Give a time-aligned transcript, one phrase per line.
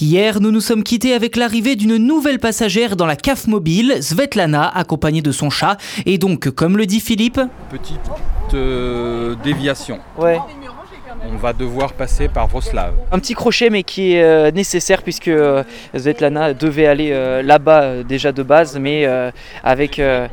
[0.00, 4.68] Hier, nous nous sommes quittés avec l'arrivée d'une nouvelle passagère dans la CAF mobile, Svetlana,
[4.68, 5.76] accompagnée de son chat.
[6.06, 7.98] Et donc, comme le dit Philippe, Petite
[8.54, 9.98] euh, déviation.
[10.16, 10.38] ouais,
[11.24, 12.92] On va devoir passer par Vroslav.
[13.12, 15.62] un petit crochet mais qui est euh, nécessaire puisque euh,
[15.96, 19.30] Svetlana devait aller euh, là-bas euh, déjà de base, mais euh,
[19.62, 20.26] avec euh,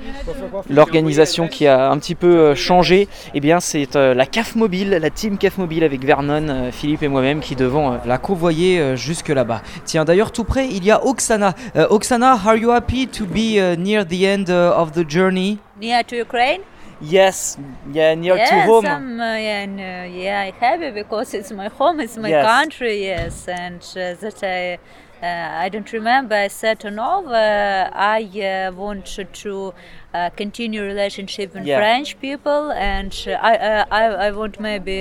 [0.70, 4.98] l'organisation qui a un petit peu euh, changé, eh bien c'est euh, la CAF mobile,
[5.02, 8.80] la team CAF mobile avec Vernon, euh, Philippe et moi-même qui devons euh, la convoyer
[8.80, 9.62] euh, jusque là-bas.
[9.86, 11.54] Tiens, d'ailleurs tout près, il y a Oksana.
[11.76, 15.58] Euh, Oksana, are you happy to be uh, near the end uh, of the journey?
[15.80, 16.62] near to Ukraine?
[17.02, 17.58] Yes,
[17.92, 18.86] yeah, near yes, to home.
[18.86, 22.46] I'm uh, yeah, and, uh, yeah, happy because it's my home, it's my Yes.
[22.46, 24.80] country, yes, and uh, that I.
[25.24, 26.36] Uh, I don't remember.
[26.36, 27.26] I said to no.
[27.28, 29.74] Uh, I uh, want to
[30.16, 31.80] uh, continue relationship with Yeah.
[31.80, 35.00] French people, and I, uh, I I want maybe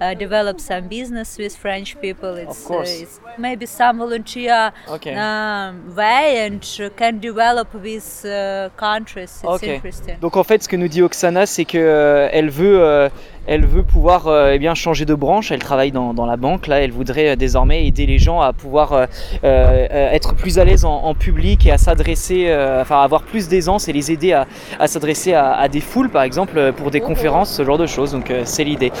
[0.00, 2.32] uh, develop some business with French people.
[2.44, 2.92] It's, course.
[2.98, 5.14] Uh, it's maybe some volunteer Okay.
[5.14, 6.60] um, way and
[6.96, 9.32] can develop with uh, countries.
[9.42, 9.62] It's Ok.
[9.64, 10.16] interesting.
[10.20, 13.08] Donc en fait, ce que nous dit Oksana, c'est que euh, elle veut, euh,
[13.46, 15.50] elle veut pouvoir euh, eh bien changer de branche.
[15.52, 16.80] Elle travaille dans, dans la banque là.
[16.80, 19.06] Elle voudrait euh, désormais aider les gens à pouvoir euh,
[19.44, 22.40] euh, être plus à l'aise en, en public et à s'adresser,
[22.80, 24.46] enfin avoir plus d'aisance et les aider à,
[24.78, 28.12] à s'adresser à, des foules, par exemple, euh, pour des conférences, ce genre de choses.
[28.12, 28.92] Donc euh, c'est l'idée.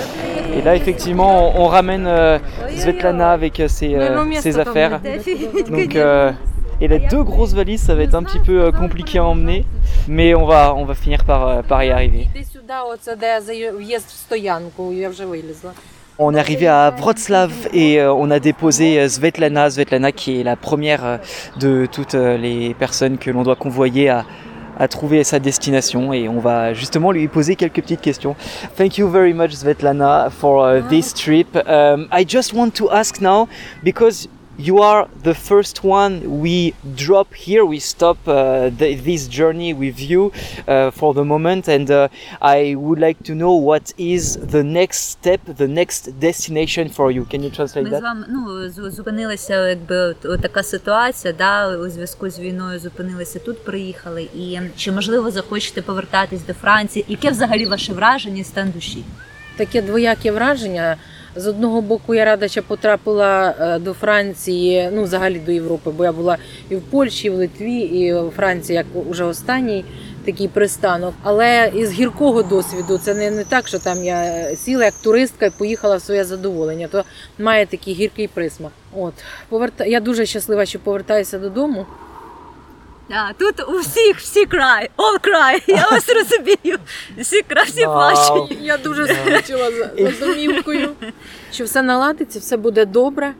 [0.56, 2.38] Et là, effectivement, on, ramène euh,
[2.76, 3.94] Svetlana avec ses,
[4.58, 5.00] affaires.
[5.70, 5.96] Donc,
[6.80, 9.64] et les deux grosses valises, ça va être un petit peu compliqué à emmener,
[10.08, 12.28] mais on va, on va finir par, par y arriver.
[16.18, 21.18] On est arrivé à Wroclaw et on a déposé Svetlana, Svetlana qui est la première
[21.58, 24.24] de toutes les personnes que l'on doit convoyer à,
[24.78, 28.36] à trouver sa destination et on va justement lui poser quelques petites questions.
[28.76, 31.56] Thank you very much Svetlana for uh, this trip.
[31.66, 33.48] Um, I just want to ask now
[33.82, 34.28] because
[34.69, 36.13] you are the first one
[36.45, 36.73] we
[37.05, 37.63] drop here.
[37.75, 40.21] We stop uh, th- this journey with you
[40.67, 42.09] uh, for the moment, and uh,
[42.57, 44.23] I would like to know what is
[44.55, 47.23] the next step, the next destination for you.
[47.31, 47.99] Can you translate Ми that?
[47.99, 52.79] з вами ну з- зупинилися, якби от, от така ситуація, да, у зв'язку з війною
[52.79, 54.23] зупинилися тут, приїхали.
[54.35, 57.05] І чи можливо захочете повертатись до Франції?
[57.07, 59.03] Яке взагалі ваше враження і стан душі?
[59.57, 60.95] Таке двояке враження.
[61.36, 66.04] З одного боку, я рада, що потрапила е, до Франції, ну взагалі до Європи, бо
[66.04, 66.36] я була
[66.70, 69.84] і в Польщі, і в Литві, і в Франції, як уже останній
[70.24, 71.14] такий пристанок.
[71.22, 75.50] Але із гіркого досвіду це не, не так, що там я сіла як туристка і
[75.50, 76.88] поїхала в своє задоволення.
[76.88, 77.04] То
[77.38, 78.72] має такий гіркий присмак.
[78.96, 79.14] От
[79.48, 79.84] поверта...
[79.84, 81.86] я дуже щаслива, що повертаюся додому.
[83.10, 86.78] А, тут у всіх всі край, all край, я вас розумію.
[87.18, 88.58] Всі край, всі плачуть.
[88.62, 90.88] Я дуже скучила за, за домівкою.
[91.52, 93.34] Що все наладиться, все буде добре.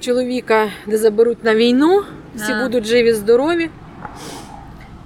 [0.00, 2.04] Чоловіка не заберуть на війну,
[2.36, 2.62] всі А.
[2.62, 3.70] будуть живі, здорові.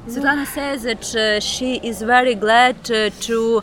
[0.08, 3.62] Svetlana says that uh, she is very glad uh, to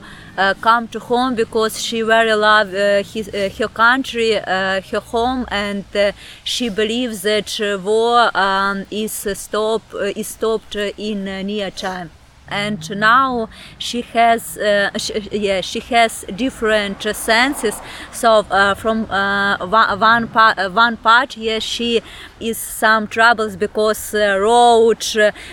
[0.62, 5.46] come to home because she very love uh, his, uh, her country, uh, her home,
[5.50, 6.12] and uh,
[6.44, 11.42] she believes that uh, war um, is uh, stop uh, is stopped uh, in uh,
[11.42, 12.10] near time.
[12.50, 17.76] And now she has, uh, sh- yeah, she has different senses.
[18.12, 22.02] So uh, from uh, one one part, uh, one part, yes, she
[22.40, 25.06] is some troubles because road.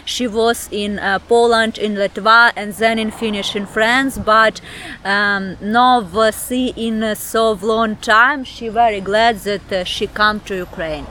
[0.04, 4.18] She was in Poland, in Latvia, and then in Finnish in France.
[4.18, 4.60] But
[5.04, 10.54] um, now uh, see in so long time, she very glad that she come to
[10.54, 11.06] Ukraine.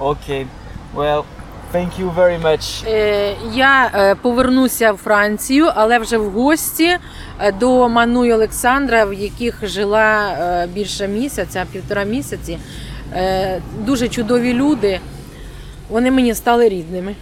[0.00, 0.46] Okay,
[0.94, 1.26] well,
[1.72, 2.86] thank you very much.
[2.86, 6.96] Е, я е, повернуся в Францію, але вже в гості
[7.40, 12.58] е, до Ману і Олександра, в яких жила більше місяця, півтора місяці.
[13.84, 15.00] Дуже чудові люди.
[15.88, 17.14] Вони мені стали рідними.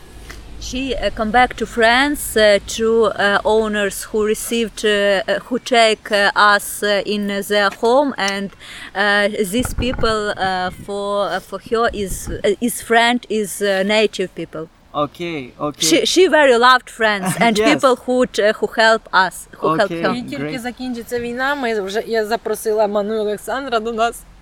[0.69, 4.91] She uh, come back to France uh, to uh, owners who received, uh,
[5.27, 8.51] uh, who take uh, us uh, in their home, and
[8.95, 14.29] uh, these people uh, for uh, for her is uh, is friend is uh, native
[14.35, 14.67] people.
[14.93, 15.85] Okay, okay.
[15.89, 17.67] She she very loved friends and Yes.
[17.73, 20.01] people who uh, who help us, who help Okay.
[20.03, 20.13] her.
[20.15, 20.59] І тільки Great.
[20.59, 24.23] закінчиться війна, ми вже я запросила Ману і Олександра до нас.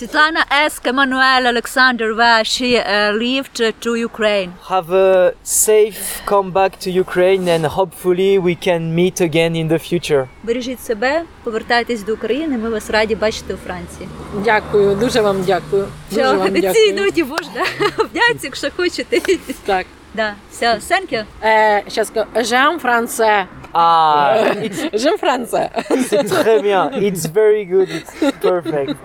[0.00, 4.52] Svetlana asked Emmanuel Alexander where she uh, lived uh, to Ukraine.
[4.68, 10.28] Have a safe comeback to Ukraine and hopefully we can meet again in the future.
[10.42, 12.58] Бережіть себе, повертайтесь до України.
[12.58, 14.08] Ми вас раді бачити у Франції.
[14.44, 15.86] Дякую, дуже вам дякую.
[16.10, 16.94] Дуже Все, вам ці дякую.
[16.94, 17.64] ноті можна
[17.98, 19.20] вдяться, якщо хочете.
[19.66, 19.86] Так.
[20.14, 21.24] Да, все, thank you.
[21.44, 22.26] Е, щас скажу.
[22.36, 23.46] Жем Франце.
[23.72, 25.70] Ah, it's, Жем Франце.
[25.90, 26.90] c'est très bien.
[27.02, 27.88] It's very good.
[27.98, 28.96] It's perfect.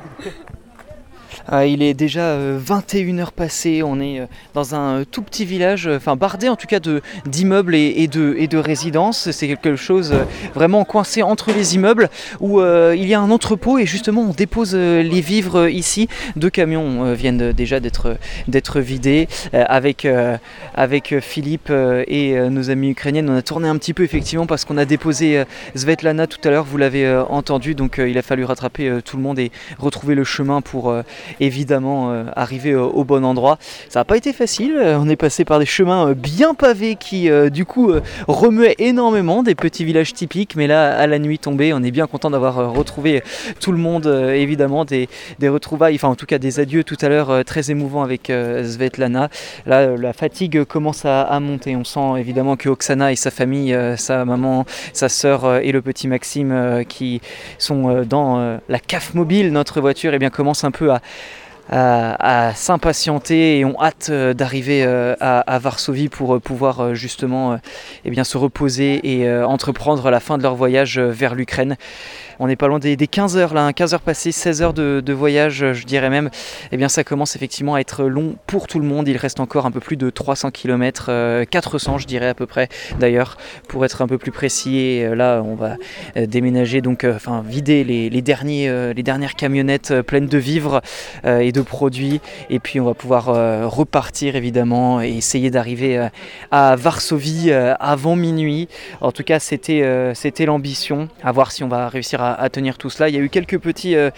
[1.53, 5.87] Euh, il est déjà 21h passées, on est euh, dans un euh, tout petit village,
[5.87, 6.81] euh, enfin bardé en tout cas
[7.27, 9.31] d'immeubles et, de, et de résidences.
[9.31, 10.25] C'est quelque chose euh,
[10.55, 12.11] vraiment coincé entre les immeubles
[12.41, 15.71] où euh, il y a un entrepôt et justement on dépose euh, les vivres euh,
[15.71, 16.09] ici.
[16.37, 19.29] Deux camions euh, viennent euh, déjà d'être vidés.
[19.55, 20.37] Euh, avec, euh,
[20.75, 24.03] avec euh, Philippe euh, et euh, nos amis ukrainiennes, on a tourné un petit peu
[24.03, 27.99] effectivement parce qu'on a déposé euh, Svetlana tout à l'heure, vous l'avez euh, entendu, donc
[27.99, 31.03] euh, il a fallu rattraper euh, tout le monde et retrouver le chemin pour euh,
[31.41, 33.59] évidemment euh, arriver euh, au bon endroit.
[33.89, 36.97] Ça n'a pas été facile, euh, on est passé par des chemins euh, bien pavés
[36.97, 37.93] qui du coup
[38.27, 42.07] remuaient énormément, des petits villages typiques, mais là à la nuit tombée, on est bien
[42.07, 43.23] content d'avoir retrouvé
[43.61, 45.09] tout le monde, évidemment, des,
[45.43, 48.33] retrouvailles, enfin en tout cas des adieux tout à l'heure très émouvants avec
[48.65, 49.29] Svetlana.
[49.67, 51.77] Là, la fatigue commence à, monter.
[51.77, 56.09] On sent évidemment que Oksana et sa famille, sa maman, sa sœur et le petit
[56.09, 57.21] Maxime qui
[57.59, 61.01] sont dans la CAF mobile, notre voiture, et bien commencent un peu à,
[61.69, 67.59] à, à s'impatienter et ont hâte euh, d'arriver euh, à, Varsovie pour euh, pouvoir justement
[68.05, 71.77] eh bien, se reposer et entreprendre la fin de leur voyage vers l'Ukraine.
[72.41, 74.73] On n'est pas loin des, des 15 heures là, hein, 15 heures passées, 16 heures
[74.73, 76.31] de, voyage, euh, je dirais même.
[76.71, 79.09] Eh bien, ça commence effectivement à être long pour tout le monde.
[79.09, 82.69] Il reste encore un peu plus de 300 km, 400 je dirais à peu près
[83.01, 83.37] d'ailleurs,
[83.67, 84.79] pour être un peu plus précis.
[84.79, 85.77] Et euh, là, on va
[86.17, 88.23] euh, déménager, donc, enfin, vider les, les
[89.03, 90.81] dernières camionnettes pleines de vivres
[91.25, 92.21] et de produits.
[92.51, 93.27] Et puis, on va pouvoir
[93.71, 96.09] repartir évidemment et essayer d'arriver
[96.51, 98.69] à Varsovie avant minuit.
[99.01, 101.09] En tout cas, c'était c'était l'ambition.
[101.23, 103.09] À voir si on va réussir à, à tenir tout cela.
[103.09, 104.11] Il y a eu quelques petits, euh,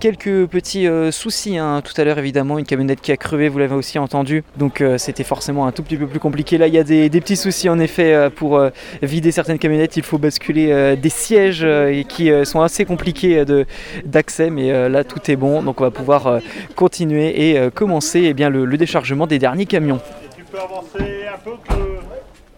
[0.00, 2.58] quelques petits euh, soucis hein, tout à l'heure, évidemment.
[2.58, 4.44] Une camionnette qui a crevé, vous l'avez aussi entendu.
[4.56, 6.58] Donc, euh, c'était forcément un tout petit peu plus compliqué.
[6.58, 8.70] Là, il y a des, des petits soucis en effet euh, pour euh,
[9.02, 9.96] vider certaines camionnettes.
[9.96, 13.64] Il faut basculer euh, des sièges euh, qui euh, sont assez compliqués euh,
[14.04, 14.50] d'accès.
[14.50, 15.62] Mais euh, là, tout est bon.
[15.62, 16.38] Donc, on va pouvoir euh,
[16.74, 20.00] continuer et euh, commencer eh bien, le, le déchargement des derniers camions.
[20.36, 21.74] Tu peux avancer un peu que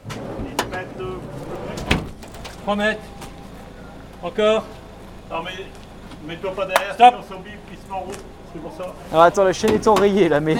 [0.08, 1.04] 10 mètres de...
[2.62, 3.00] 3 mètres.
[4.22, 4.64] Encore.
[5.30, 5.50] Non mais
[6.26, 7.14] mets-toi pas derrière, Stop.
[7.14, 8.18] sinon son bip il se met en route.
[8.52, 8.94] C'est pour ça.
[9.12, 10.56] Alors attends, la chaîne est enrayée là, mais.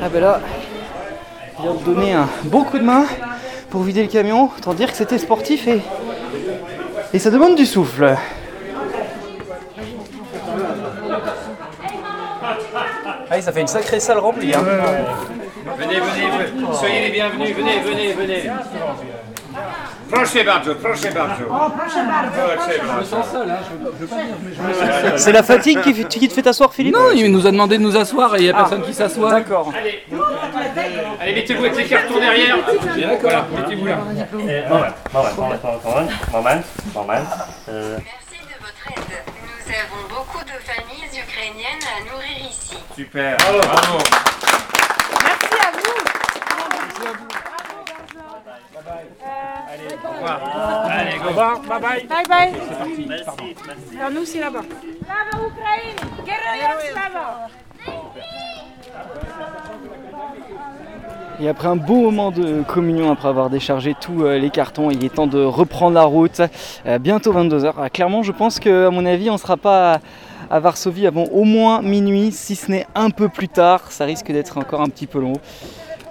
[0.00, 0.40] Ah ben là,
[1.56, 3.04] je viens de donner un bon coup de main
[3.70, 4.50] pour vider le camion.
[4.56, 5.80] Autant dire que c'était sportif et,
[7.12, 8.16] et ça demande du souffle.
[13.38, 14.52] Ah, ça fait une sacrée salle remplie.
[14.54, 14.62] Hein.
[15.78, 16.74] Venez, venez, venez.
[16.74, 18.50] soyez les bienvenus, venez, venez, venez.
[20.10, 21.44] Proszę bardzo, proszę bardzo.
[21.44, 23.22] Proszę bardzo.
[25.18, 27.76] C'est la fatigue qui, fait- qui te fait t'asseoir, Philippe Non, il nous a demandé
[27.78, 29.30] de nous asseoir et il n'y a personne qui s'assoit.
[29.30, 29.70] D'accord.
[31.20, 32.56] Allez, mettez-vous avec les cartons derrière.
[33.20, 33.96] Voilà, mettez-vous là.
[33.98, 34.14] Moment,
[35.12, 36.62] moment, moment, moment, moment,
[36.94, 37.12] moment.
[37.68, 39.18] Euh, Merci de votre aide.
[39.66, 42.00] Nous avons beaucoup de familles ukrainiennes à
[42.98, 43.36] Super.
[43.36, 43.98] Bravo.
[45.22, 45.94] Merci à vous.
[46.74, 47.28] Merci à vous.
[48.74, 49.06] Bye bye.
[49.22, 50.38] Euh, Allez, bye au revoir.
[50.40, 50.90] Bye.
[50.90, 51.24] Allez, go.
[51.24, 51.60] Au revoir.
[51.60, 52.06] Bye bye.
[52.08, 52.50] Bye bye.
[52.50, 53.54] Okay, c'est parti.
[53.64, 54.58] Merci, merci.
[55.46, 55.98] Ukraine.
[61.40, 65.04] Et après un beau moment de communion, après avoir déchargé tous euh, les cartons, il
[65.04, 66.40] est temps de reprendre la route.
[66.84, 67.74] Euh, bientôt 22h.
[67.78, 70.00] Ah, clairement, je pense qu'à mon avis, on ne sera pas
[70.50, 73.90] à, à Varsovie avant au moins minuit, si ce n'est un peu plus tard.
[73.90, 75.34] Ça risque d'être encore un petit peu long.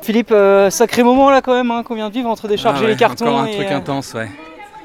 [0.01, 2.86] Philippe, euh, sacré moment là quand même hein, qu'on vient de vivre entre décharger Ah
[2.86, 4.29] ouais, les cartons Encore un et, truc euh, intense, ouais.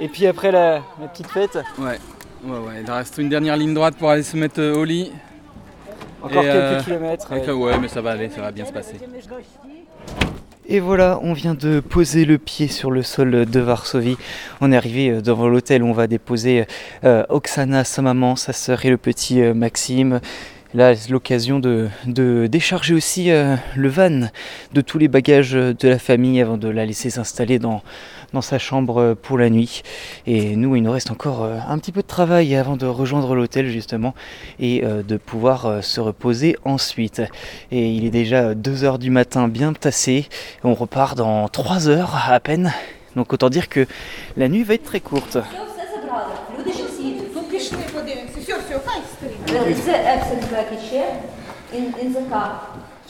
[0.00, 1.58] et puis après la, la petite fête.
[1.78, 1.98] Ouais,
[2.44, 2.82] ouais, ouais.
[2.84, 5.12] Il reste une dernière ligne droite pour aller se mettre euh, au lit.
[6.22, 7.54] Encore Et, quelques euh, kilomètres.
[7.54, 8.96] Ouais, mais ça va aller, ça va bien se passer.
[10.68, 14.16] Et voilà, on vient de poser le pied sur le sol de Varsovie.
[14.60, 16.66] On est arrivé euh, devant l'hôtel où on va déposer
[17.02, 20.20] euh, Oksana, sa maman, sa sœur et le petit euh, Maxime.
[20.74, 24.30] Là, c'est l'occasion de, décharger aussi euh, le van
[24.72, 27.82] de tous les bagages euh, de la famille avant de la laisser s'installer dans,
[28.32, 29.82] dans sa chambre pour la nuit.
[30.26, 33.68] Et nous, il nous reste encore un petit peu de travail avant de rejoindre l'hôtel
[33.68, 34.14] justement
[34.58, 37.22] et de pouvoir se reposer ensuite.
[37.70, 40.28] Et il est déjà 2h du matin bien tassé.
[40.64, 42.72] On repart dans 3 heures à peine.
[43.16, 43.86] Donc autant dire que
[44.36, 45.38] la nuit va être très courte.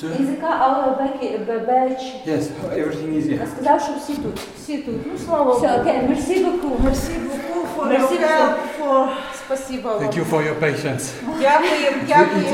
[0.03, 2.03] In the car our baggage, badge.
[2.25, 3.47] Yes, everything is here.
[3.55, 4.39] Сказав, що всі тут.
[4.57, 4.95] Всі тут.
[5.05, 5.79] Ну слава Все, Богу.
[5.81, 6.83] окей, merci beaucoup.
[6.83, 9.07] Мерсі beaucoup for Merci your help, for...
[9.45, 10.03] Спасибо вам.
[10.03, 11.03] Thank you for your patience.
[11.41, 12.49] Дякуємо, дякуємо.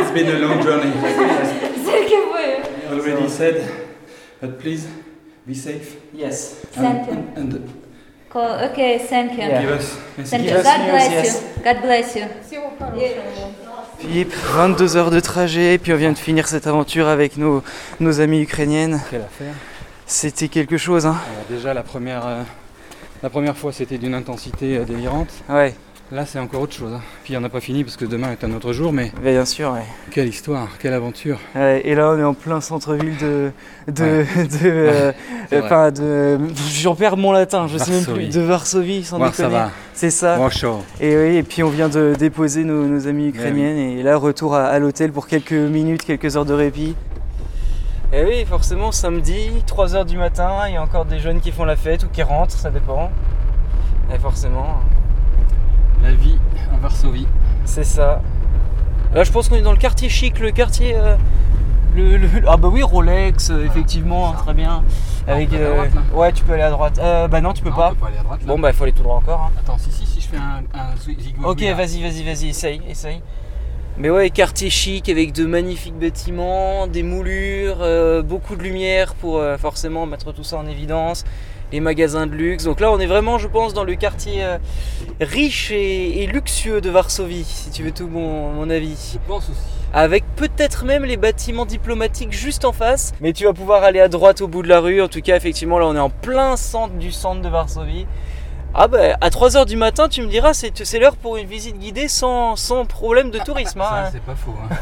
[0.00, 0.92] It's been a long journey.
[1.84, 2.62] Скільки ви?
[2.96, 3.60] Already said,
[4.42, 4.82] but please
[5.48, 5.88] Be safe.
[6.24, 6.36] Yes.
[6.76, 7.16] Thank you.
[7.36, 7.50] And
[8.32, 9.46] Co- Okay, thank you.
[9.48, 9.62] Yeah.
[9.62, 9.86] give us.
[10.30, 10.58] Thank Give you.
[10.60, 11.26] us God news, bless yes.
[11.34, 11.64] you.
[11.66, 12.24] God bless you.
[13.99, 17.61] Philippe, 22 heures de trajet, puis on vient de finir cette aventure avec nos,
[17.99, 19.01] nos amis ukrainiennes.
[19.09, 19.53] Quelle affaire.
[20.05, 22.43] C'était quelque chose, hein Alors déjà la première, euh,
[23.21, 25.29] la première fois c'était d'une intensité euh, délirante.
[25.49, 25.75] Ouais,
[26.11, 26.91] Là c'est encore autre chose.
[26.91, 27.01] hein.
[27.23, 29.71] Puis on n'a pas fini parce que demain est un autre jour, mais bien sûr,
[29.73, 29.83] ouais.
[30.09, 31.37] quelle histoire, quelle aventure.
[31.53, 33.51] Ouais, et là, on est en plein centre-ville de.
[33.87, 34.03] de.
[34.03, 34.25] Ouais.
[34.47, 34.57] de.
[34.63, 35.11] euh.
[35.63, 36.39] Enfin, de.
[36.73, 38.13] J'en perds mon latin, je sais même plus.
[38.13, 38.29] Varsovie.
[38.29, 39.49] De Varsovie, sans déconner.
[39.49, 39.69] va.
[39.93, 40.37] C'est ça.
[40.37, 40.83] Bonjour.
[40.99, 44.55] Et oui, et puis on vient de déposer nos, nos amis ukrainiennes et là retour
[44.55, 46.95] à, à l'hôtel pour quelques minutes, quelques heures de répit.
[48.11, 51.65] Et oui, forcément samedi, 3h du matin, il y a encore des jeunes qui font
[51.65, 53.11] la fête ou qui rentrent, ça dépend.
[54.11, 54.79] Et forcément,
[56.03, 56.37] La vie
[56.73, 57.27] à Varsovie.
[57.65, 58.21] c'est ça.
[59.13, 60.95] Là je pense qu'on est dans le quartier chic, le quartier...
[60.95, 61.15] euh,
[61.95, 64.83] le, le- ah bah oui, Rolex, euh, effectivement, très bien.
[65.27, 66.99] Avec, on peut aller à euh, droite, là ouais, tu peux aller à droite.
[67.01, 67.87] Euh, bah non, tu peux Non, pas.
[67.87, 68.39] on peut pas aller à droite.
[68.41, 68.47] là.
[68.47, 69.41] Bon bah il faut aller tout droit encore.
[69.41, 69.59] hein.
[69.59, 71.33] Attends, si, si, si je fais un, un zigzag.
[71.43, 73.21] Ok, vas-y, vas-y, vas-y, essaye, essaye.
[73.97, 79.37] Mais ouais, quartier chic avec de magnifiques bâtiments, des moulures, euh, beaucoup de lumière pour
[79.39, 81.25] euh, forcément mettre tout ça en évidence,
[81.71, 82.63] les magasins de luxe.
[82.65, 84.57] Donc là, on est vraiment, je pense, dans le quartier euh,
[85.21, 89.11] riche et, et luxueux de Varsovie, si tu veux tout mon, mon avis.
[89.13, 89.59] Je pense aussi.
[89.93, 93.11] Avec peut-être même les bâtiments diplomatiques juste en face.
[93.21, 95.01] Mais tu vas pouvoir aller à droite au bout de la rue.
[95.01, 98.05] En tout cas, effectivement, là, on est en plein centre du centre de Varsovie.
[98.75, 101.79] Ah bah, à 3h du matin, tu me diras, c'est c'est l'heure pour une visite
[101.79, 103.81] guidée sans, sans problème de tourisme.
[103.81, 104.03] hein.
[104.05, 104.53] Ça, c'est pas faux.
[104.63, 104.75] hein.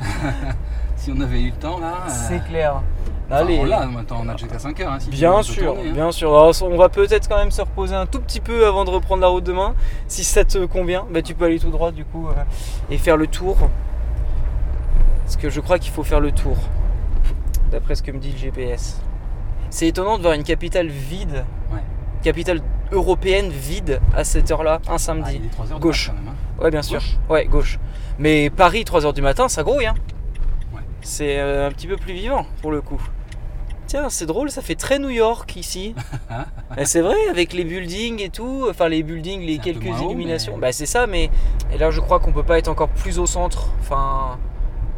[0.96, 1.86] si on avait eu le temps là.
[2.08, 2.82] euh, C'est clair.
[3.30, 3.58] Enfin, Allez.
[3.58, 4.92] on l'a, maintenant on a jusqu'à 5 heures.
[4.92, 5.92] hein, si veux, Bien sûr, tourner, hein.
[5.92, 6.28] bien sûr.
[6.30, 9.22] Alors, on va peut-être quand même se reposer un tout petit peu avant de reprendre
[9.22, 9.74] la route demain.
[10.06, 12.32] Si ça te convient, bah, tu peux aller tout droit du coup euh,
[12.90, 13.56] et faire le tour.
[15.24, 16.56] Parce que je crois qu'il faut faire le tour,
[17.70, 19.00] d'après ce que me dit le GPS.
[19.70, 21.80] C'est étonnant de voir une capitale vide, Ouais.
[22.22, 22.60] capitale
[22.92, 25.32] européenne vide à cette heure-là, un Ah, samedi.
[25.40, 26.08] il est 3 heures Gauche.
[26.10, 26.62] hein.
[26.62, 26.98] Ouais, bien sûr.
[27.00, 27.78] Gauche Ouais, gauche.
[28.18, 29.84] Mais Paris, 3h du matin, ça grouille.
[29.86, 29.94] Hein.
[30.74, 30.80] Ouais.
[31.02, 33.00] C'est euh, un petit peu plus vivant pour le coup.
[33.88, 35.94] Tiens, c'est drôle, ça fait très New York ici.
[36.76, 40.52] Et c'est vrai, avec les buildings et tout, enfin les buildings, les quelques haut, illuminations.
[40.56, 41.30] mais- Bah c'est ça, mais
[41.72, 43.70] et là je crois qu'on peut pas être encore plus au centre.
[43.80, 44.38] Enfin,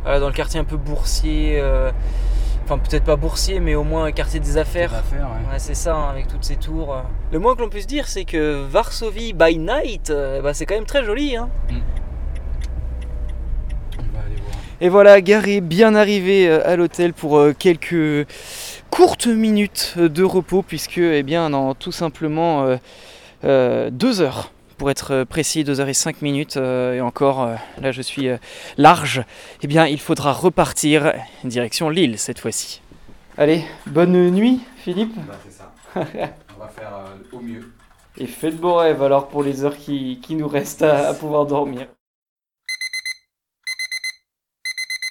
[0.02, 1.58] voilà, dans le quartier un peu boursier.
[1.60, 1.90] euh,
[2.64, 4.94] Enfin, peut-être pas boursier, mais au moins un quartier des affaires.
[4.94, 5.52] Affaires, ouais.
[5.52, 6.94] Ouais, c'est ça, hein, avec toutes ces tours.
[6.94, 7.00] euh.
[7.32, 10.76] Le moins que l'on puisse dire, c'est que Varsovie by night, euh, bah, c'est quand
[10.76, 11.34] même très joli.
[11.36, 11.48] Hein.
[11.68, 11.80] Voir.
[14.80, 18.26] Et voilà, garé, bien arrivé euh, à l'hôtel pour euh, quelques
[18.90, 22.76] courtes minutes de repos, puisque, eh bien, dans tout simplement euh,
[23.44, 27.50] euh, deux heures, pour être précis, deux heures et cinq minutes, euh, et encore,
[27.82, 28.28] là je suis
[28.78, 29.22] large,
[29.62, 31.12] eh bien, il faudra repartir
[31.44, 32.80] direction Lille cette fois-ci.
[33.36, 35.72] Allez, bonne nuit, Philippe, Bah, c'est ça.
[36.56, 36.92] on va faire
[37.32, 37.70] au mieux.
[38.16, 41.44] et faites beaux rêves alors pour les heures qui, qui nous restent à, à pouvoir
[41.44, 41.86] dormir.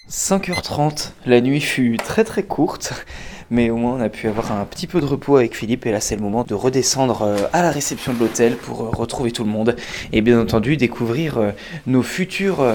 [0.09, 3.05] 5h30, la nuit fut très très courte,
[3.51, 5.91] mais au moins on a pu avoir un petit peu de repos avec Philippe et
[5.91, 9.29] là c'est le moment de redescendre euh, à la réception de l'hôtel pour euh, retrouver
[9.29, 9.75] tout le monde
[10.11, 11.51] et bien entendu découvrir euh,
[11.85, 12.65] nos futurs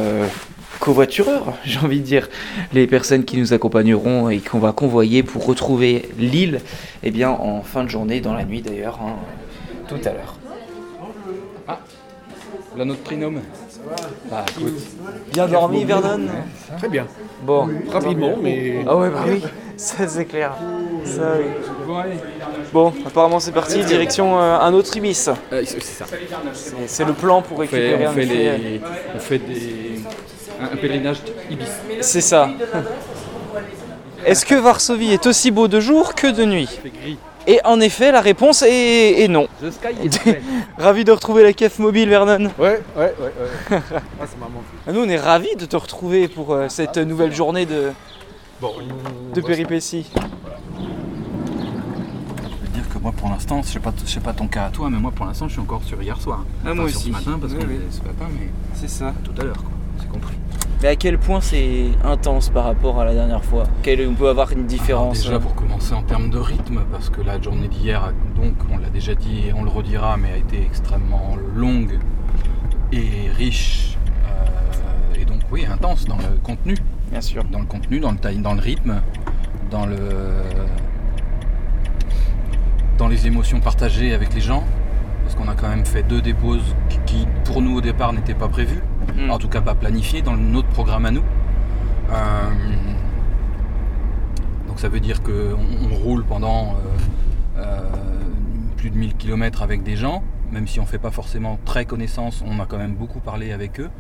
[0.79, 2.29] covoitureurs, j'ai envie de dire,
[2.73, 6.61] les personnes qui nous accompagneront et qu'on va convoyer pour retrouver l'île
[7.03, 9.17] eh bien en fin de journée, dans la nuit d'ailleurs, hein,
[9.89, 10.39] tout à l'heure.
[12.77, 13.35] Là, notre prénom.
[14.31, 14.75] Bah, écoute.
[15.33, 16.21] Bien dormi Vernon
[16.79, 17.07] Très bien.
[17.43, 18.85] Bon, Rapidement, mais.
[18.87, 19.43] Ah ouais, bah oui,
[19.77, 20.53] ça c'est clair.
[21.05, 21.95] Ça oui.
[22.73, 25.29] Bon, apparemment c'est parti, direction euh, un autre Ibis.
[25.53, 26.07] Euh, c'est ça.
[26.55, 28.59] C'est- C'est le plan pour On fait, récupérer on fait, effet.
[28.59, 28.81] les,
[29.15, 30.01] on fait des,
[30.61, 31.19] un, un pèlerinage
[31.51, 31.67] Ibis.
[32.01, 32.49] C'est ça.
[34.25, 36.69] Est-ce que Varsovie est aussi beau de jour que de nuit?
[36.83, 37.19] C'est gris.
[37.47, 39.47] Et en effet, la réponse est, est non.
[39.61, 40.11] The sky is.
[40.79, 42.51] Ravi de retrouver la CAF mobile, Vernon.
[42.59, 43.15] Ouais, ouais, ouais.
[43.21, 43.33] ouais.
[43.71, 43.81] ah,
[44.27, 44.93] ça manqué.
[44.93, 47.93] Nous, on est ravis de te retrouver pour euh, cette nouvelle journée de,
[48.61, 48.73] Bon,
[49.35, 50.11] de péripéties.
[50.15, 50.21] Je
[52.63, 54.71] veux dire que moi pour l'instant, je sais pas, je sais pas ton cas à
[54.71, 56.45] toi, mais moi pour l'instant je suis encore sur hier soir.
[56.67, 57.09] Ah, moi aussi.
[57.09, 57.79] ce matin parce Oui, que oui.
[57.91, 59.13] ce matin, mais C'est ça.
[59.23, 59.63] tout à l'heure.
[60.85, 64.29] Mais à quel point c'est intense par rapport à la dernière fois Quelle, On peut
[64.29, 67.41] avoir une Alors, différence déjà euh, pour commencer en termes de rythme, parce que la
[67.41, 71.39] journée d'hier, donc on l'a déjà dit et on le redira, mais a été extrêmement
[71.57, 71.99] longue
[72.93, 73.97] et riche.
[74.29, 76.75] euh, et donc oui, intense dans le contenu.
[77.11, 77.45] Bien sûr.
[77.45, 79.01] Dans le contenu, dans le, time- dans le rythme,
[79.71, 79.97] dans le.
[82.99, 84.65] dans les émotions partagées avec les gens.
[85.23, 86.77] Parce qu'on a quand même fait deux déposes
[87.07, 88.83] qui, pour nous au départ n'étaient pas prévues.
[89.17, 89.31] Mm.
[89.31, 91.23] En tout cas pas planifiées dans notre programme à nous.
[92.11, 92.51] Euh,
[94.69, 95.57] donc ça veut dire qu'on
[95.91, 96.75] on roule pendant
[97.57, 97.81] euh,
[98.77, 101.85] plus de 1000 km avec des gens, même si on ne fait pas forcément très
[101.85, 103.91] connaissance, on a quand même beaucoup parlé avec eux.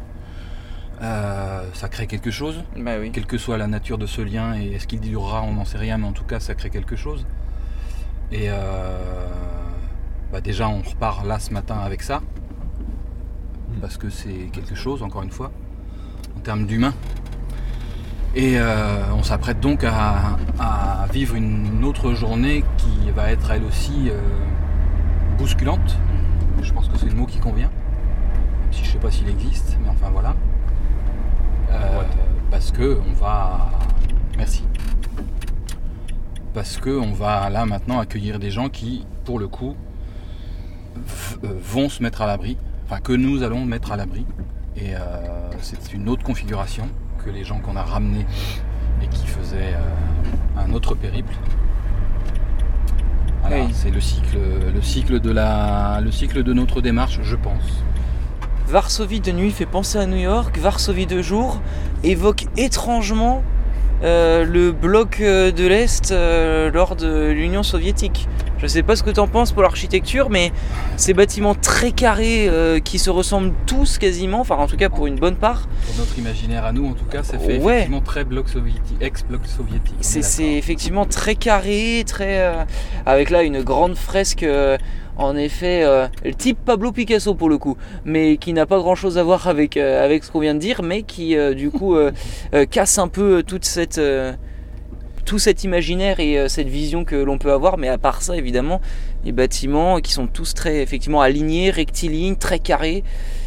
[1.03, 3.11] Euh, ça crée quelque chose, Bah oui.
[3.13, 5.79] quelle que soit la nature de ce lien et est-ce qu'il durera, on n'en sait
[5.79, 7.27] rien, mais en tout cas ça crée quelque chose.
[8.33, 8.97] Et euh,
[10.33, 12.21] bah déjà on repart là ce matin avec ça,
[13.85, 15.53] parce que c'est quelque chose, encore une fois,
[16.39, 16.95] en termes d'humain.
[18.35, 23.63] Et euh, on s'apprête donc à, à vivre une autre journée qui va être elle
[23.63, 24.19] aussi euh,
[25.37, 25.99] bousculante.
[26.63, 27.69] Je pense que c'est le mot qui convient,
[28.63, 30.35] même si je sais pas s'il existe, mais enfin voilà.
[31.71, 32.03] Euh,
[32.51, 33.69] parce que on va.
[34.39, 34.65] Merci.
[36.55, 39.77] Parce que on va là maintenant accueillir des gens qui, pour le coup,
[41.43, 44.25] vont se mettre à l'abri, enfin que nous allons mettre à l'abri.
[44.77, 44.99] Et euh,
[45.61, 46.89] c'est une autre configuration
[47.25, 48.27] que les gens qu'on a ramenés
[49.03, 51.35] et qui faisaient euh, un autre périple.
[53.43, 53.73] Voilà, Oui.
[53.73, 54.39] C'est le cycle,
[54.75, 57.85] le cycle de la, le cycle de notre démarche, je pense.
[58.67, 61.61] Varsovie de nuit fait penser à New York, Varsovie de jour
[62.03, 63.43] évoque étrangement
[64.03, 68.29] euh, le bloc de l'Est euh, lors de l'Union soviétique.
[68.65, 70.51] Je sais pas ce que tu en penses pour l'architecture, mais
[70.97, 75.07] ces bâtiments très carrés euh, qui se ressemblent tous quasiment, enfin en tout cas pour
[75.07, 77.75] une bonne part, Pour notre imaginaire à nous, en tout cas, ça fait Ouais.
[77.75, 79.97] effectivement très bloc soviétique, ex-bloc soviétique.
[80.01, 82.65] c'est effectivement très carré, très euh,
[83.05, 84.45] avec là une grande fresque.
[84.45, 84.79] euh,
[85.19, 85.85] en effet,
[86.25, 89.47] le type Pablo Picasso pour le coup, mais qui n'a pas grand chose à voir
[89.47, 91.95] avec, avec ce qu'on vient de dire, mais qui du coup
[92.73, 94.01] casse un peu toute cette,
[95.25, 97.79] tout cet imaginaire et euh, cette vision que l'on peut avoir.
[97.79, 98.81] Mais à part ça, évidemment,
[99.25, 103.03] les bâtiments qui sont tous très effectivement alignés, rectilignes, très carrés,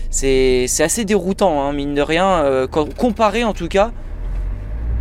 [0.10, 3.92] c'est assez déroutant, hein, mine de rien, euh, comparé en tout cas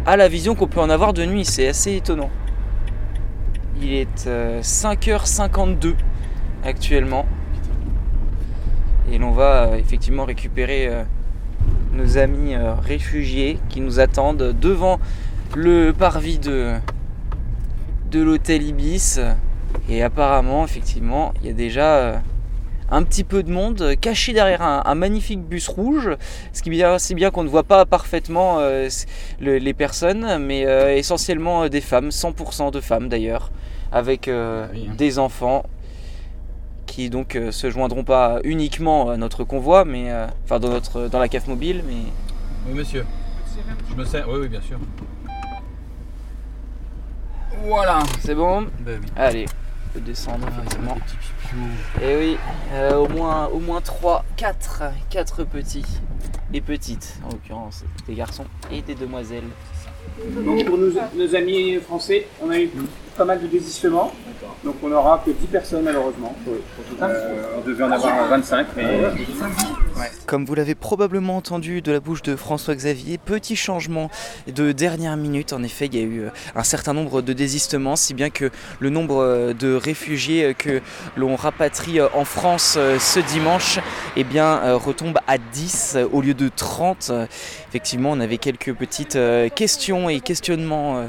[0.05, 1.45] à la vision qu'on peut en avoir de nuit.
[1.45, 2.31] C'est assez étonnant.
[3.81, 5.95] Il est euh, 5h52
[6.65, 7.27] actuellement.
[9.11, 11.03] Et l'on va euh, effectivement récupérer euh,
[11.93, 14.99] nos amis euh, réfugiés qui nous attendent devant
[15.55, 16.73] le parvis de,
[18.11, 19.19] de l'hôtel Ibis.
[19.89, 22.17] Et apparemment, effectivement, il y a déjà euh,
[22.91, 26.11] un petit peu de monde caché derrière un, un magnifique bus rouge.
[26.53, 28.89] Ce qui est bien, c'est bien qu'on ne voit pas parfaitement euh,
[29.41, 33.51] le- les personnes, mais euh, essentiellement des femmes, 100% de femmes d'ailleurs,
[33.93, 34.95] avec euh, oui, hein.
[34.97, 35.65] des enfants
[36.87, 41.09] qui donc euh, se joindront pas uniquement à notre convoi, mais euh, enfin dans notre
[41.09, 41.95] dans la CAF mobile, mais
[42.69, 43.05] Oui, monsieur.
[43.91, 44.29] Je me sers.
[44.29, 44.79] Oui, oui, bien sûr.
[47.67, 47.99] Voilà.
[48.21, 48.67] c'est bon.
[48.81, 49.09] Ben oui.
[49.17, 50.97] Allez, on peut descendre Ah, effectivement.
[52.03, 52.37] Et oui,
[52.73, 55.85] euh, au moins au moins 3, 4, 4 petits
[56.55, 59.45] et petites, en l'occurrence des garçons et des demoiselles.
[60.45, 62.71] Donc pour nos, nos amis français, on a eu
[63.17, 64.13] pas mal de désistements.
[64.65, 66.35] Donc on n'aura que 10 personnes malheureusement.
[66.49, 68.85] Euh, on devait en avoir 25, mais
[70.27, 74.11] Comme vous l'avez probablement entendu de la bouche de François Xavier, petit changement
[74.47, 75.53] de dernière minute.
[75.53, 78.51] En effet, il y a eu euh, un certain nombre de désistements, si bien que
[78.81, 80.81] le nombre euh, de réfugiés que
[81.17, 83.79] l'on rapatrie en France ce dimanche
[84.17, 87.09] eh bien, retombe à 10 euh, au lieu de 30.
[87.11, 87.27] Euh,
[87.69, 89.19] Effectivement, on avait quelques petites
[89.55, 91.07] questions et questionnements,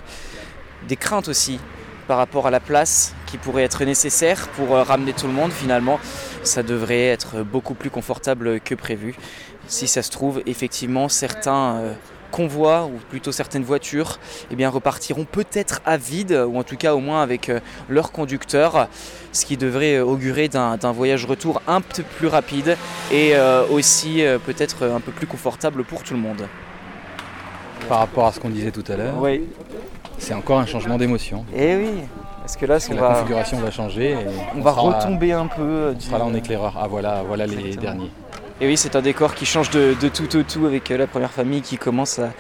[0.88, 1.60] des craintes aussi
[2.08, 5.52] par rapport à la place qui pourrait être nécessaire pour euh, ramener tout le monde
[5.52, 6.00] finalement
[6.43, 9.15] ça devrait être beaucoup plus confortable que prévu.
[9.67, 11.93] Si ça se trouve, effectivement, certains euh,
[12.32, 14.20] convois, ou plutôt certaines voitures,
[14.52, 18.12] eh bien, repartiront peut-être à vide, ou en tout cas au moins avec euh, leur
[18.12, 18.88] conducteur,
[19.32, 22.78] ce qui devrait augurer d'un d'un voyage retour un peu plus rapide
[23.12, 26.48] et euh, aussi euh, peut-être un peu plus confortable pour tout le monde.
[27.88, 29.48] Par rapport à ce qu'on disait tout à l'heure, Oui,
[30.17, 31.45] c'est encore un changement d'émotion.
[31.56, 31.89] et oui,
[32.41, 34.12] parce que là, Parce que on la va, configuration va changer.
[34.12, 34.17] Et
[34.56, 35.62] on va retomber un peu.
[35.62, 36.73] euh, On sera là en éclaireur.
[36.80, 38.10] Ah voilà, voilà les derniers.
[38.60, 41.32] Et oui, c'est un décor qui change de, tout au tout avec euh, la première
[41.32, 42.34] famille qui commence à,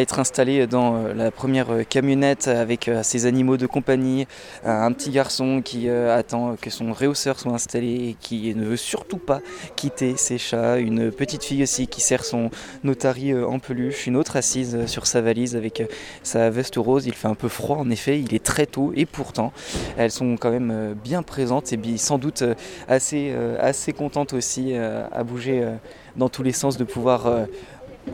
[0.00, 4.28] être installée dans euh, la première euh, camionnette avec ses animaux de compagnie,
[4.64, 9.18] un, petit garçon qui attend que son réhausseur soit installé et qui ne veut surtout
[9.18, 9.40] pas
[9.74, 12.50] quitter ses chats, une petite fille aussi qui sert son
[12.86, 15.82] otari euh, en peluche, une autre assise sur sa valise avec
[16.22, 17.06] sa veste rose.
[17.06, 19.52] Il fait un peu froid en effet, il est très tôt et pourtant
[19.96, 22.44] elles sont quand même bien présentes et sans doute
[22.86, 25.76] assez, assez contente aussi à bouger euh,
[26.16, 27.46] dans tous les sens de pouvoir euh,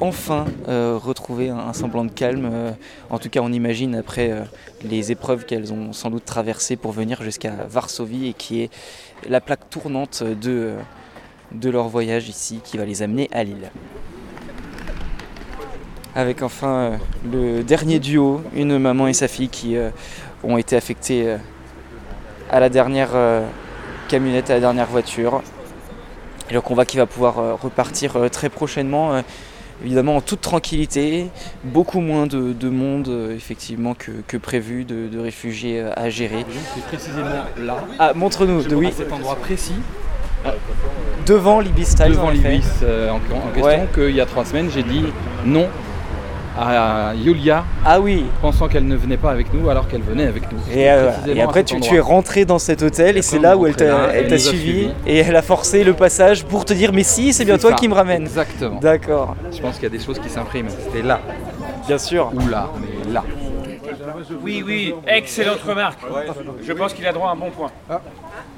[0.01, 2.51] enfin euh, retrouver un, semblant de calme.
[3.11, 4.33] en tout cas, on imagine après
[4.85, 8.71] les épreuves qu'elles ont sans doute traversées pour venir jusqu'à Varsovie et qui est
[9.29, 10.75] la plaque tournante de,
[11.53, 13.71] de leur voyage ici qui va les amener à Lille.
[16.15, 16.99] Avec enfin
[17.31, 19.77] le dernier duo, une maman et sa fille qui
[20.43, 21.37] ont été affectés euh,
[22.51, 23.11] à la dernière
[24.09, 25.43] camionnette et la dernière voiture.
[26.51, 29.23] Et le convoi qui va pouvoir euh, repartir euh, très prochainement, euh,
[29.85, 31.29] évidemment en toute tranquillité,
[31.65, 36.45] beaucoup moins de, de monde effectivement que, que prévu, de, de réfugiés à gérer.
[36.75, 37.77] C'est précisément là.
[37.99, 39.75] Ah, montre-nous, de, oui, À cet endroit précis,
[41.27, 42.09] devant l'Ibis Times.
[42.11, 43.19] devant l'Ibis euh, en, en
[43.53, 43.89] question, Ouais.
[43.95, 45.05] qu'il y a trois semaines, j'ai dit
[45.45, 45.69] non
[46.61, 50.51] à Yulia, Ah oui, pensant qu'elle ne venait pas avec nous alors qu'elle venait avec
[50.53, 50.59] nous.
[50.73, 53.77] Et, euh, et après, tu, es rentré dans cet hôtel et c'est là où elle
[53.77, 57.59] t'a suivi et elle a forcé le passage pour te dire mais si, c'est bien
[57.59, 57.77] toi ça.
[57.77, 58.23] qui me ramène.
[58.23, 58.79] Exactement.
[58.81, 60.69] D'accord, Je pense qu'il y a des choses qui s'impriment.
[60.69, 61.21] C'était là,
[61.87, 62.31] bien sûr.
[62.35, 63.25] ou là, mais là.
[64.43, 66.01] Oui, oui, excellente remarque.
[66.63, 67.71] Je pense qu'il a droit à un bon point.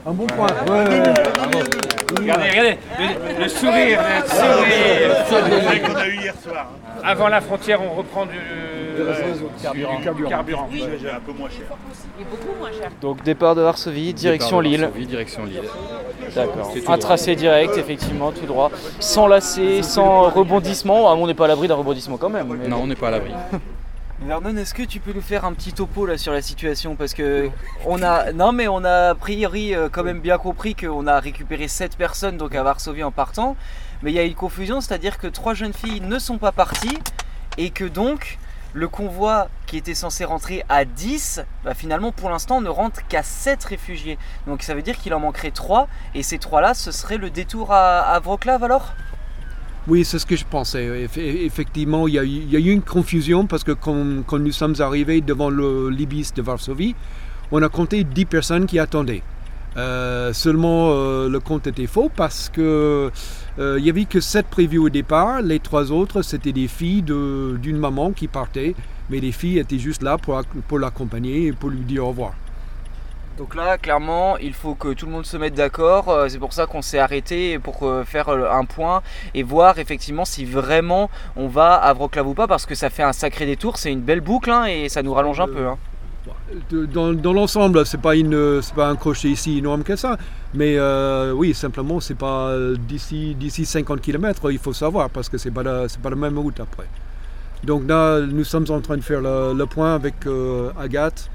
[0.05, 0.47] Un bon point.
[0.69, 1.15] Ouais, ouais, ouais.
[2.19, 5.83] Regardez, regardez, le, le sourire, le sourire.
[5.87, 6.71] qu'on a eu hier soir.
[7.05, 9.81] Avant la frontière, on reprend du, du-
[10.17, 10.69] du carburant.
[10.73, 11.67] J'ai un peu moins cher.
[13.01, 14.81] Donc départ de Varsovie, direction Départ de Lille.
[14.83, 15.63] Varsovie, direction Lille.
[16.35, 16.73] D'accord.
[16.89, 21.09] Un tracé direct, effectivement, tout droit, sans lacet, sans rebondissement.
[21.11, 22.57] Ah, on n'est pas à l'abri d'un rebondissement quand même.
[22.61, 23.33] mais Non, on n'est pas à l'abri.
[24.27, 26.95] Vernon, est-ce que tu peux nous faire un petit topo là sur la situation?
[26.95, 27.51] Parce que
[27.85, 31.19] on a non mais on a a priori euh, quand même bien compris qu'on a
[31.19, 33.57] récupéré 7 personnes donc à Varsovie en partant,
[34.03, 36.99] mais il y a une confusion, c'est-à-dire que trois jeunes filles ne sont pas parties
[37.59, 38.39] et que donc
[38.75, 43.25] le convoi qui était censé rentrer à 10, bah, finalement pour l'instant ne rentre qu'à
[43.25, 44.19] 7 réfugiés.
[44.47, 47.29] Donc ça veut dire qu'il en manquerait 3 et ces trois là ce serait le
[47.29, 48.21] détour à, à
[48.63, 48.93] alors?
[49.89, 51.07] Oui, c'est ce que je pensais.
[51.07, 53.95] Eff- Effectivement, il y, a, eu- une confusion parce que quand,
[54.39, 56.95] nous sommes arrivés devant le l'Ibis de Varsovie,
[57.51, 59.23] on a compté 10 personnes qui attendaient.
[59.77, 63.11] Euh, seulement, euh, le compte était faux parce que
[63.59, 65.43] euh, il y avait que 7 prévus au départ.
[65.43, 68.75] Les trois autres, c'était des filles d'une maman qui partait,
[69.11, 72.35] mais les filles étaient juste là pour, pour l'accompagner et pour lui dire au revoir.
[73.39, 76.09] Donc là, clairement, il faut que tout le monde se mette d'accord.
[76.11, 79.01] Euh, C'est pour ça qu'on s'est arrêté pour euh, faire euh, un point
[79.35, 83.03] et voir effectivement si vraiment on va à Wrocław ou pas, parce que ça fait
[83.03, 83.79] un sacré détour.
[83.79, 85.67] C'est une belle boucle hein, et ça nous rallonge un peu.
[85.67, 85.79] hein.
[86.71, 90.19] Dans, dans l'ensemble, c'est pas une, pas un crochet si énorme que ça,
[90.55, 95.37] mais euh, oui, simplement, c'est pas d'ici, d'ici 50 km, il faut savoir, parce que
[95.39, 96.87] c'est pas la, pas la même route après.
[97.65, 101.29] Donc là, nous sommes en train de faire le, le point avec euh, Agathe,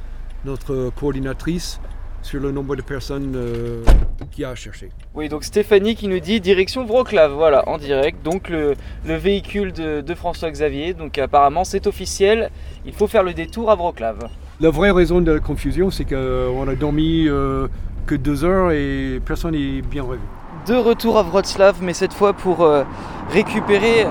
[0.47, 1.79] notre coordinatrice,
[2.23, 3.83] sur le nombre de personnes euh,
[4.31, 4.89] qui a cherché.
[5.13, 8.17] Oui, donc Stéphanie qui nous dit direction Wrocław, voilà, en direct.
[8.23, 8.73] Donc le,
[9.05, 10.93] le véhicule de, de François Xavier.
[10.93, 12.49] Donc apparemment c'est officiel.
[12.85, 14.17] Il faut faire le détour à Wrocław.
[14.59, 17.67] La vraie raison de la confusion, c'est qu'on a dormi euh,
[18.07, 20.21] que deux heures et personne n'est bien revu.
[20.67, 22.83] de retour à Wrocław, mais cette fois pour euh,
[23.31, 24.05] récupérer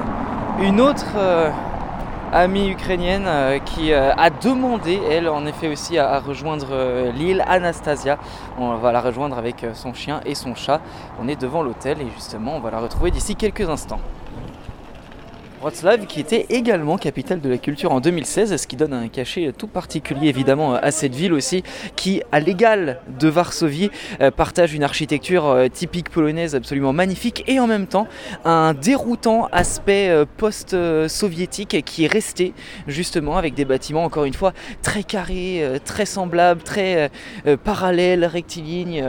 [0.63, 1.51] une autre euh,
[2.33, 7.45] amie ukrainienne euh, qui euh, a demandé, elle, en effet aussi, à, rejoindre euh, l'île
[7.47, 8.19] Anastasia.
[8.59, 10.81] On va la rejoindre avec son chien et son chat.
[11.21, 14.01] On est devant l'hôtel et justement, on va la retrouver d'ici quelques instants.
[16.09, 19.67] Qui était également capitale de la culture en 2016, ce qui donne un cachet tout
[19.67, 21.65] particulier évidemment à cette ville aussi,
[21.97, 27.59] qui à l'égal de Varsovie euh, partage une architecture euh, typique polonaise absolument magnifique et
[27.59, 28.07] en même temps
[28.45, 32.55] un déroutant aspect euh, post-soviétique qui est resté
[32.87, 34.53] justement avec des bâtiments encore une fois
[34.83, 37.11] très carrés, très semblables, très
[37.65, 39.05] parallèles, rectilignes.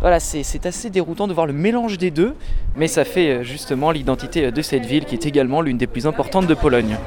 [0.00, 2.34] voilà, c'est assez déroutant de voir le mélange des deux,
[2.76, 6.48] mais ça fait justement l'identité de cette ville qui est également l'une des plus importantes
[6.48, 6.98] de Pologne.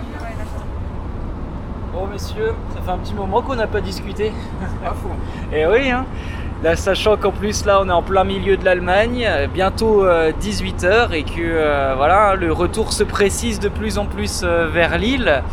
[1.93, 4.31] Bon messieurs, ça fait un petit moment qu'on n'a pas discuté.
[5.53, 6.05] Et oui, hein.
[6.63, 11.11] Là, sachant qu'en plus là on est en plein milieu de l'Allemagne, euh, bientôt 18h
[11.11, 15.43] et que euh, voilà, le retour se précise de plus en plus euh, vers Lille,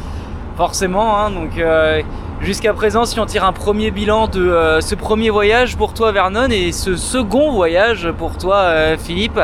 [0.57, 1.19] forcément.
[1.19, 2.03] hein, donc euh,
[2.41, 6.13] jusqu'à présent, si on tire un premier bilan de euh, ce premier voyage pour toi
[6.13, 9.41] Vernon et ce second voyage pour toi euh, Philippe,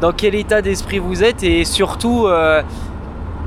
[0.00, 2.62] dans quel état d'esprit vous êtes et surtout euh,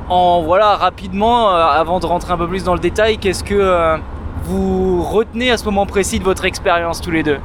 [0.09, 3.53] en voilà rapidement, euh, avant de rentrer un peu plus dans le détail, qu'est-ce que
[3.53, 3.97] euh,
[4.43, 7.39] vous retenez à ce moment précis de votre expérience tous les deux?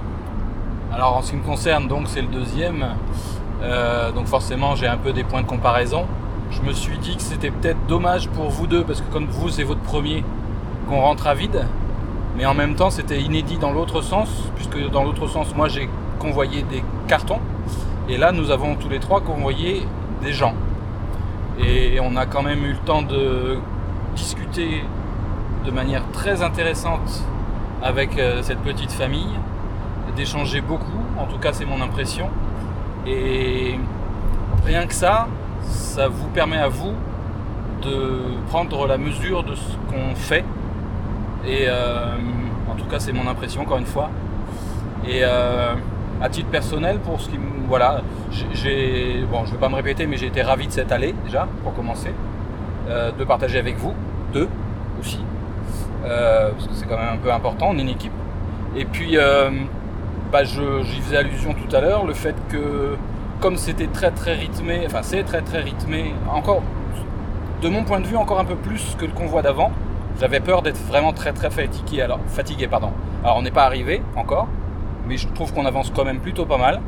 [0.93, 2.87] Alors en ce qui me concerne, donc c'est le deuxième.
[3.63, 6.07] Euh, donc forcément j'ai un peu des points de comparaison.
[6.51, 9.51] Je me suis dit que c'était peut-être dommage pour vous deux, parce que comme vous
[9.51, 10.25] c'est votre premier,
[10.89, 11.67] qu'on rentre à vide.
[12.37, 15.89] Mais en même temps c'était inédit dans l'autre sens, puisque dans l'autre sens moi j'ai
[16.19, 17.41] convoyé des cartons.
[18.09, 19.87] Et là nous avons tous les trois convoyé
[20.23, 20.55] des gens.
[21.59, 23.59] Et on a quand même eu le temps de
[24.17, 24.85] discuter
[25.65, 27.25] de manière très intéressante
[27.83, 29.35] avec euh, cette petite famille,
[30.17, 32.29] d'échanger beaucoup, en tout cas c'est mon impression.
[33.07, 33.79] Et
[34.65, 35.29] rien que ça,
[35.63, 36.95] ça vous permet à vous
[37.83, 40.45] de prendre la mesure de ce qu'on fait.
[41.47, 42.15] Et euh,
[42.71, 44.11] en tout cas c'est mon impression encore une fois.
[45.07, 45.75] Et euh,
[46.25, 50.17] à titre personnel, pour ce qui, voilà, j'ai- bon, je vais pas me répéter, mais
[50.17, 52.13] j'ai été ravi de cette allée déjà, pour commencer,
[52.89, 53.93] euh, de partager avec vous,
[54.33, 54.49] deux
[54.99, 55.21] aussi,
[56.07, 58.13] euh, parce que c'est quand même un peu important, on est une équipe.
[58.75, 59.51] Et puis, euh,
[60.33, 62.97] bah, j'y faisais allusion tout à l'heure, le fait que
[63.41, 66.63] comme c'était très très rythmé, enfin c'est très très rythmé, encore
[67.61, 69.71] de mon point de vue encore un peu plus que le convoi d'avant,
[70.19, 72.01] j'avais peur d'être vraiment très très fatigué.
[72.01, 72.91] Alors fatigué pardon.
[73.23, 74.49] Alors on n'est pas arrivé encore,
[75.07, 76.81] mais je trouve qu'on avance quand même plutôt pas mal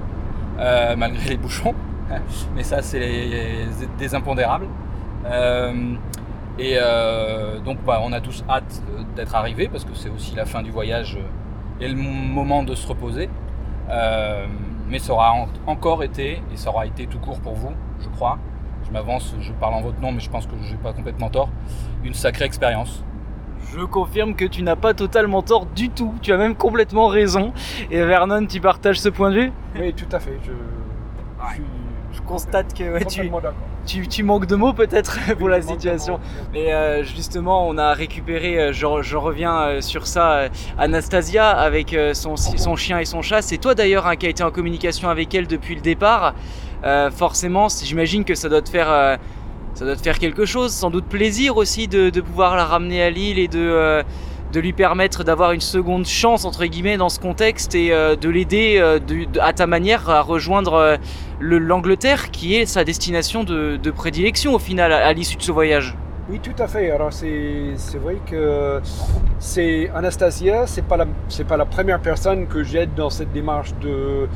[0.58, 1.74] euh, malgré les bouchons.
[2.54, 3.66] mais ça c'est
[3.98, 4.66] des impondérables.
[5.26, 5.94] Euh,
[6.58, 8.82] et euh, donc bah, on a tous hâte
[9.16, 11.18] d'être arrivés parce que c'est aussi la fin du voyage
[11.80, 13.28] et le moment de se reposer.
[14.88, 18.08] Mais ça aura en- encore été, et ça aura été tout court pour vous, je
[18.08, 18.38] crois.
[18.86, 21.28] Je m'avance, je parle en votre nom, mais je pense que je n'ai pas complètement
[21.28, 21.48] tort.
[22.04, 23.02] Une sacrée expérience.
[23.78, 26.14] Je confirme que tu n'as pas totalement tort du tout.
[26.22, 27.52] Tu as même complètement raison.
[27.90, 29.52] Et Vernon, tu partages ce point de vue?
[29.78, 30.38] Oui, tout à fait.
[30.44, 31.62] Je, je suis
[32.14, 36.18] Je constate que ouais, tu, manques de mots peut-être pour la situation.
[36.54, 41.94] Mais euh, justement, on a récupéré, euh, je, je reviens euh, sur ça, Anastasia avec
[42.14, 43.42] son, son chien et son chat.
[43.42, 46.34] C'est toi d'ailleurs hein, qui a été en communication avec elle depuis le départ.
[46.84, 48.90] Euh, forcément, j'imagine que ça doit te faire...
[48.90, 49.16] euh,
[49.76, 53.10] ça doit te faire quelque chose, sans doute plaisir aussi de, pouvoir la ramener à
[53.10, 54.02] Lille et de, euh,
[54.54, 58.30] de lui permettre d'avoir une seconde chance entre guillemets dans ce contexte et euh, de
[58.30, 58.98] l'aider euh,
[59.38, 60.96] à ta manière à rejoindre
[61.40, 65.94] le- l'Angleterre qui est sa destination de, prédilection au final à, l'issue de ce voyage.
[66.30, 66.90] Oui, tout à fait.
[66.90, 68.80] Alors, c'est vrai que
[69.38, 70.96] c'est Anastasia, c'est pas
[71.46, 74.26] pas la première personne que j'aide dans cette démarche de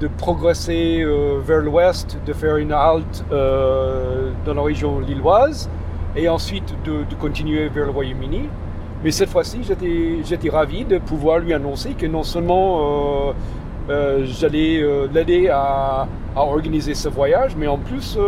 [0.00, 5.70] de progresser euh, vers l'ouest, de faire une halte euh, dans la région lilloise
[6.14, 8.48] et ensuite de, continuer vers le Royaume-Uni.
[9.04, 13.34] Mais cette fois-ci, j'étais ravi de pouvoir lui annoncer que non seulement
[13.90, 14.82] euh, j'allais
[15.12, 18.18] l'aider à, à organiser ce voyage, mais en plus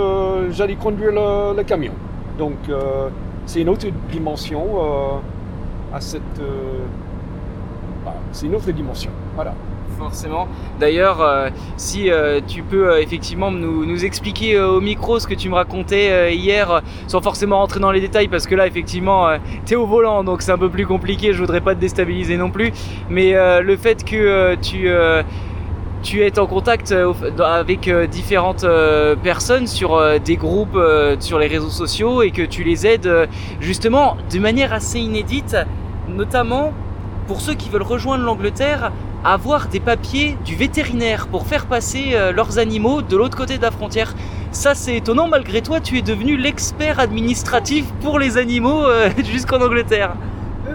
[0.51, 1.93] j'allais conduire le, camion.
[2.39, 2.59] Donc
[3.47, 4.63] c'est une autre dimension
[5.93, 6.23] à cette.
[8.05, 9.11] bah, c'est une autre dimension.
[9.35, 9.55] Voilà.
[9.99, 10.47] Forcément.
[10.79, 15.35] D'ailleurs, euh, si euh, tu peux euh, effectivement nous, nous expliquer au micro ce que
[15.35, 19.39] tu me racontais hier, sans forcément rentrer dans les détails, parce que là, effectivement, euh,
[19.67, 21.33] t'es au volant, donc c'est un peu plus compliqué.
[21.33, 22.73] Je voudrais pas te déstabiliser non plus,
[23.11, 24.89] mais le fait que tu
[26.01, 26.95] tu es en contact
[27.45, 28.65] avec différentes
[29.23, 30.79] personnes sur des groupes
[31.19, 33.29] sur les réseaux sociaux et que tu les aides
[33.61, 35.57] justement de manière assez inédite,
[36.09, 36.73] notamment
[37.27, 38.91] pour ceux qui veulent rejoindre l'Angleterre,
[39.25, 43.63] avoir des papiers du vétérinaire pour faire passer euh, leurs animaux de l'autre côté de
[43.63, 44.15] la frontière.
[44.51, 49.61] Ça c'est étonnant, malgré toi tu es devenu l'expert administratif pour les animaux euh, jusqu'en
[49.61, 50.15] Angleterre.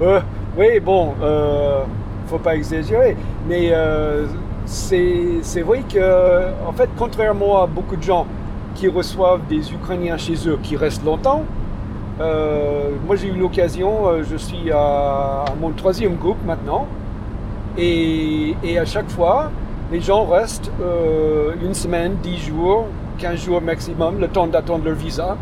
[0.00, 0.20] Euh,
[0.58, 1.82] oui, bon, euh,
[2.26, 3.72] faut pas exagérer, mais
[4.64, 8.26] c'est vrai que, en fait, contrairement à beaucoup de gens
[8.74, 11.44] qui reçoivent des Ukrainiens chez eux qui restent longtemps,
[12.18, 16.88] moi j'ai eu l'occasion, je suis à mon troisième groupe maintenant,
[17.78, 19.50] et, à chaque fois,
[19.90, 22.86] les gens restent euh, une semaine, dix jours,
[23.18, 25.36] 15 jours maximum, le temps d'attendre leur visa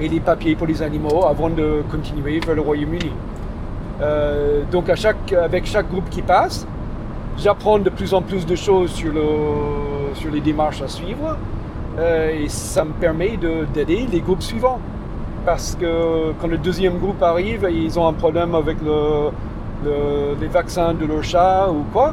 [0.00, 3.10] et les papiers pour les animaux avant de continuer vers le Royaume-Uni.
[4.02, 6.66] Euh, donc avec chaque groupe qui passe,
[7.38, 11.36] j'apprends de plus en plus de choses sur, le, sur les démarches à suivre
[11.98, 14.80] euh, et ça me permet de- d'aider les groupes suivants.
[15.46, 19.28] Parce que quand le deuxième groupe arrive ils ont un problème avec le,
[19.84, 22.12] le- les vaccins de leur chat ou quoi,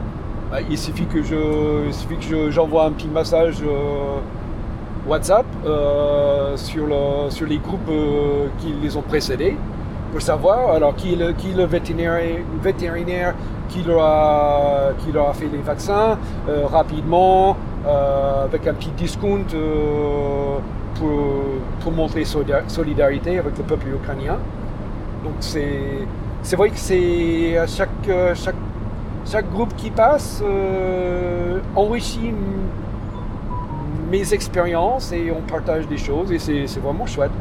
[0.52, 1.22] bah, il suffit que
[2.52, 4.20] j'envoie un petit message euh,
[5.08, 9.56] WhatsApp euh, sur, le, sur les groupes euh, qui les ont précédés
[10.12, 13.34] pour savoir alors qui est le, qui le vétérinaire, vétérinaire
[13.70, 16.18] qui, leur a, qui leur fait les vaccins
[16.70, 17.56] rapidement
[18.44, 19.46] avec un petit discount
[20.96, 21.10] pour,
[21.80, 24.38] pour montrer solida- solidarité avec le peuple ukrainien.
[25.24, 26.06] Donc c'est
[26.44, 28.56] c'est vrai que c'est à chaque, euh, chaque,
[29.26, 32.34] chaque groupe qui passe euh, enrichit
[34.10, 37.32] mes expériences et on partage des choses et c'est vraiment chouette.